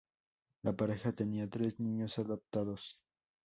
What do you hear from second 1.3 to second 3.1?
tres niños adoptados.